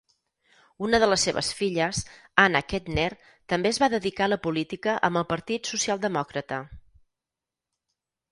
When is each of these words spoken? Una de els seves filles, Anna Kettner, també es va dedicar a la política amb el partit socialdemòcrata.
Una 0.85 0.99
de 1.01 1.07
els 1.07 1.25
seves 1.27 1.49
filles, 1.57 1.99
Anna 2.43 2.61
Kettner, 2.71 3.05
també 3.53 3.71
es 3.75 3.79
va 3.83 3.91
dedicar 3.95 4.25
a 4.27 4.31
la 4.33 4.39
política 4.47 4.97
amb 5.09 5.21
el 5.21 5.25
partit 5.33 5.69
socialdemòcrata. 5.75 6.61